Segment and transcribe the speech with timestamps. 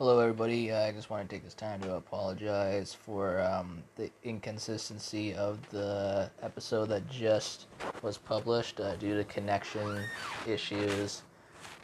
[0.00, 0.72] Hello, everybody.
[0.72, 5.58] Uh, I just want to take this time to apologize for um, the inconsistency of
[5.68, 7.66] the episode that just
[8.00, 10.02] was published uh, due to connection
[10.48, 11.20] issues.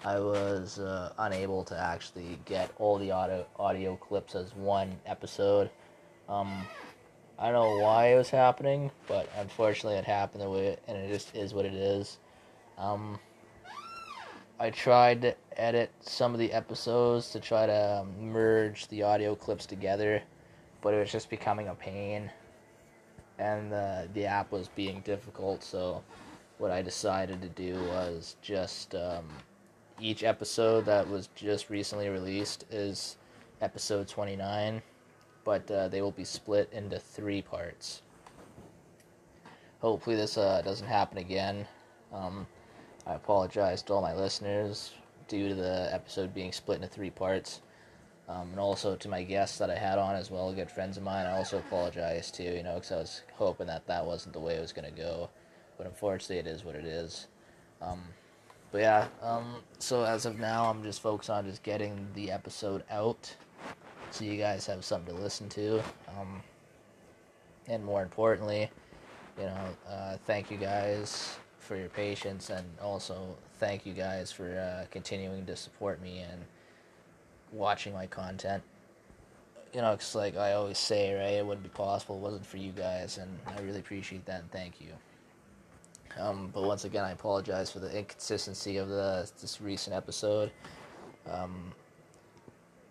[0.02, 5.68] I was uh, unable to actually get all the audio audio clips as one episode.
[6.26, 6.64] Um,
[7.38, 11.12] I don't know why it was happening, but unfortunately, it happened the way, and it
[11.12, 12.16] just is what it is.
[12.78, 13.18] Um,
[14.58, 19.34] I tried to edit some of the episodes to try to um, merge the audio
[19.34, 20.22] clips together,
[20.80, 22.30] but it was just becoming a pain,
[23.38, 25.62] and the the app was being difficult.
[25.62, 26.02] So,
[26.56, 29.28] what I decided to do was just um,
[30.00, 33.18] each episode that was just recently released is
[33.60, 34.80] episode twenty nine,
[35.44, 38.00] but uh, they will be split into three parts.
[39.80, 41.66] Hopefully, this uh, doesn't happen again.
[42.10, 42.46] Um,
[43.06, 44.92] I apologize to all my listeners
[45.28, 47.60] due to the episode being split into three parts.
[48.28, 51.04] Um, and also to my guests that I had on as well, good friends of
[51.04, 51.26] mine.
[51.26, 54.54] I also apologize too, you know, because I was hoping that that wasn't the way
[54.54, 55.30] it was going to go.
[55.78, 57.28] But unfortunately, it is what it is.
[57.80, 58.02] Um,
[58.72, 62.82] but yeah, um, so as of now, I'm just focused on just getting the episode
[62.90, 63.32] out
[64.10, 65.78] so you guys have something to listen to.
[66.18, 66.42] Um,
[67.68, 68.68] and more importantly,
[69.38, 71.36] you know, uh, thank you guys
[71.66, 76.42] for your patience and also thank you guys for uh, continuing to support me and
[77.52, 78.62] watching my content.
[79.74, 81.34] You know, it's like I always say, right?
[81.34, 84.50] It wouldn't be possible it wasn't for you guys, and I really appreciate that and
[84.50, 84.88] thank you.
[86.18, 90.50] Um, but once again, I apologize for the inconsistency of the this recent episode.
[91.30, 91.72] Um,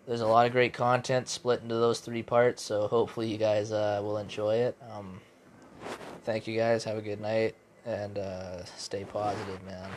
[0.06, 3.72] there's a lot of great content split into those three parts, so hopefully you guys
[3.72, 4.76] uh, will enjoy it.
[4.92, 5.20] Um,
[6.22, 6.84] thank you guys.
[6.84, 9.90] Have a good night and uh, stay positive, man.